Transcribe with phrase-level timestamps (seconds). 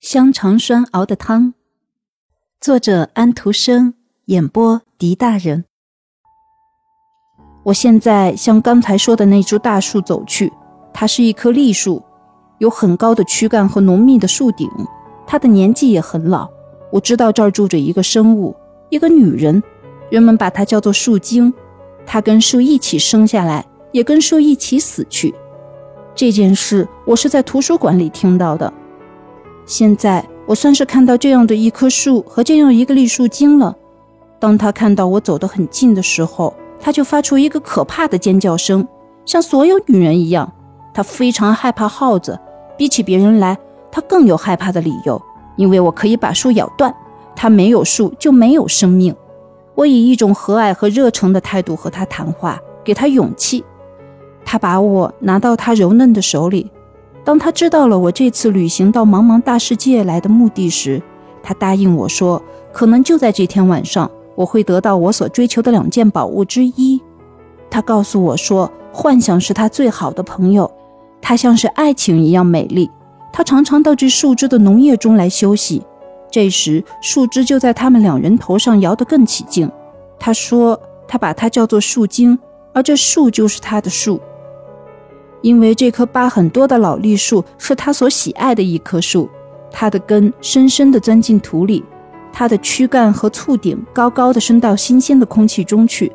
[0.00, 1.52] 香肠栓熬的汤，
[2.58, 3.92] 作者安徒生，
[4.24, 5.66] 演播狄大人。
[7.64, 10.50] 我现在向刚才说的那株大树走去，
[10.94, 12.02] 它是一棵栗树，
[12.60, 14.66] 有很高的躯干和浓密的树顶。
[15.26, 16.48] 它的年纪也很老。
[16.90, 18.56] 我知道这儿住着一个生物，
[18.88, 19.62] 一个女人，
[20.08, 21.52] 人们把它叫做树精。
[22.06, 25.34] 它跟树一起生下来，也跟树一起死去。
[26.14, 28.72] 这件事我是在图书馆里听到的。
[29.70, 33.72] 现在我算是看到这样的一棵树和这样一个栗树精了。
[34.40, 38.84] 当他看到我走得很近的时候，他就发出一个可怕的尖叫声，
[39.24, 40.52] 像所有女人一样。
[40.92, 42.36] 他非常害怕耗子，
[42.76, 43.56] 比起别人来，
[43.92, 45.22] 他更有害怕的理由，
[45.54, 46.92] 因为我可以把树咬断。
[47.36, 49.14] 他没有树就没有生命。
[49.76, 53.64] 我以一种和蔼和热诚的态度和他谈话，给他勇气。
[54.44, 56.72] 他把我拿到他柔嫩的手里。
[57.24, 61.00] 当他知道了我这次旅行到茫茫大世界来的目的时，
[61.42, 67.00] 他答应我说，可能就在这天晚上，我会得到我所追求的两件宝物之一。
[67.70, 70.70] 他告诉我说，幻想是他最好的朋友，
[71.20, 72.90] 它像是爱情一样美丽。
[73.32, 75.82] 他常常到这树枝的浓叶中来休息，
[76.30, 79.70] 这时树枝就在他们两人头上摇得更起劲。
[80.18, 82.36] 他说，他把它叫做树精，
[82.72, 84.20] 而这树就是他的树。
[85.42, 89.28] 因为这棵疤很多的老栗树是他所喜爱的一棵树，
[89.70, 91.84] 它的根深深地钻进土里，
[92.32, 96.12] 它的躯干和簇顶高高的升到新鲜的空气中去。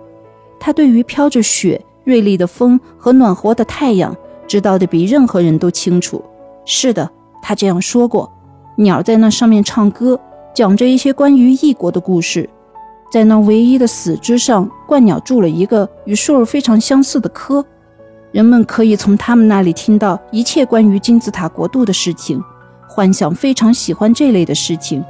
[0.60, 4.16] 它对于飘着雪、锐利的风和暖和的太阳
[4.48, 6.24] 知道的比任何人都清楚。
[6.66, 7.10] 是的，
[7.42, 8.32] 他这样说过。
[8.78, 10.20] 鸟在那上面唱歌，
[10.54, 12.50] 讲着一些关于异国的故事。
[13.12, 17.64] 在那唯一的死枝上，鹳鸟筑了一个与树儿非常相似的窠。
[18.36, 22.44] 人们可以从他们那里听到一切关于金字塔国度的事情，
[22.86, 25.02] 幻想非常喜欢这类的事情，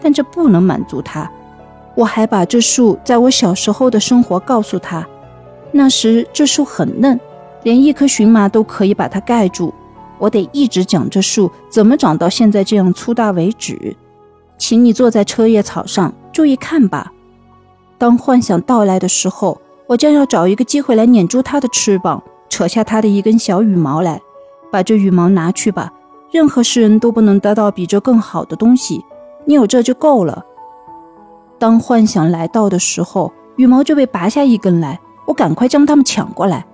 [0.00, 1.28] 但这不能满足他。
[1.96, 5.04] 我还把这树在我小时候的生活告诉他，
[5.72, 7.18] 那时这树很嫩，
[7.64, 9.74] 连一棵荨麻都可以把它盖住。
[10.20, 13.96] 我得一直讲这树怎么长到现在这样粗大为止。
[14.56, 17.10] 请你坐在车叶草上，注意看吧。
[17.98, 22.22] 当幻想到来的时候，我将要找一个机会来捻住它的翅膀。
[22.52, 24.20] 扯下他的一根小羽毛来，
[24.70, 25.90] 把这羽毛拿去吧。
[26.30, 29.02] 任何世人都不能得到比这更好的东西，
[29.46, 30.44] 你有这就够了。
[31.58, 36.66] 当幻想来到的时候，羽毛就被拔下一根来，我赶快将它们抢过来。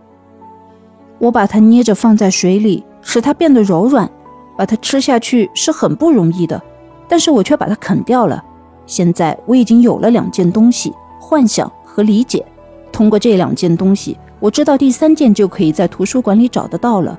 [1.20, 4.10] 我把它捏着放在水里，使它变得柔软。
[4.56, 6.60] 把它吃下去是很不容易的，
[7.06, 8.44] 但是我却把它啃掉了。
[8.84, 12.44] 现在我已经有了两件东西：幻想和理解。
[12.90, 14.18] 通过这两件东西。
[14.40, 17.18] 我知道第三件就可以在图书馆里找得到了。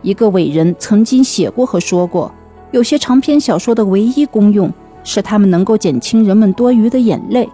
[0.00, 2.32] 一个伟人曾经写过和说过，
[2.70, 4.72] 有些长篇小说的唯一功用
[5.04, 7.48] 是它们能够减轻人们多余的眼泪，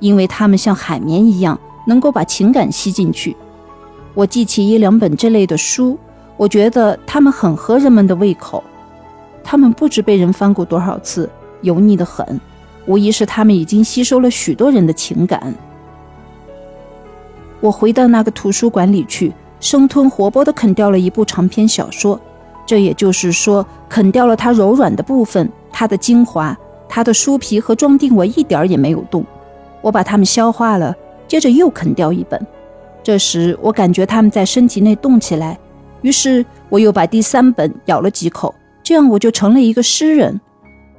[0.00, 3.36] 因为它们像海绵一样能够把情感吸进去。
[4.14, 5.98] 我记起一两本这类的书，
[6.36, 8.62] 我觉得它们很合人们的胃口。
[9.42, 11.28] 它们不知被人翻过多少次，
[11.62, 12.40] 油腻得很。
[12.86, 15.54] 无疑是它们已经吸收了许多人的情感。
[17.64, 22.20] 我回到那个图书馆里去，生吞活剥地啃掉了一部长篇小说，
[22.66, 26.54] 这也就是说，啃掉了它柔软的部分，它的精华，
[26.86, 29.24] 它的书皮和装订，我一点儿也没有动。
[29.80, 30.94] 我把它们消化了，
[31.26, 32.38] 接着又啃掉一本。
[33.02, 35.58] 这时我感觉它们在身体内动起来，
[36.02, 40.38] 于是我又把第三本咬了几口，这样我就成了一个诗人。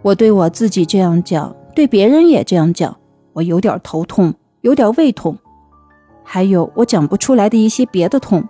[0.02, 2.98] 我对我自己这样讲，对别人也这样讲。
[3.34, 5.38] 我有点头痛，有点胃痛。
[6.26, 8.44] 还有我讲不出来的一些别的痛，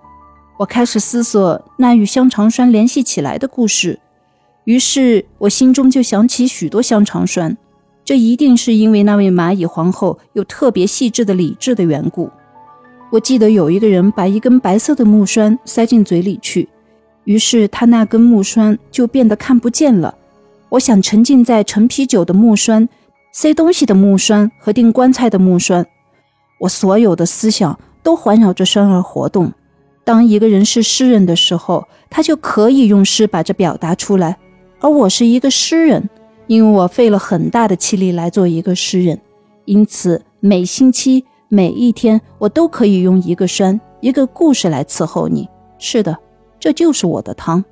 [0.58, 4.00] 我开始思索那与香肠栓联系起来的故事，
[4.64, 7.56] 于是我心中就想起许多香肠栓，
[8.04, 12.32] 这一定是因为那位蚂蚁皇后有特别细致的理智的缘故。
[13.12, 16.68] 我记得有一个人把一根白色的木栓塞进嘴里去，
[17.26, 20.16] 于是他那根木栓就变得看不见了。
[20.70, 22.90] 我想沉浸在陈啤酒的木栓、
[23.32, 25.86] 塞东西的木栓和钉棺材的木栓。
[26.60, 29.52] 我所有的思想都环绕着生而活动。
[30.04, 34.38] 当一个人是诗人的时候，他就可以用诗把这表达出来。
[34.80, 36.10] 而我是一个诗人，
[36.48, 39.20] 因为我费了很大的气力来做一个诗人，
[39.66, 45.50] 因此每星期每一天我都可以用一个山、一个故事来伺候你。
[45.80, 46.16] 是的，
[46.60, 47.64] 这就是我的汤。